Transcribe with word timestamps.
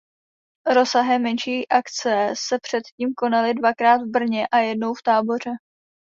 Rozsahem 0.73 1.21
menší 1.21 1.67
akce 1.69 2.27
se 2.33 2.59
předtím 2.61 3.13
konaly 3.17 3.53
dvakrát 3.53 3.97
v 4.01 4.11
Brně 4.11 4.47
a 4.47 4.57
jednou 4.57 4.93
v 4.93 5.03
Táboře. 5.03 5.49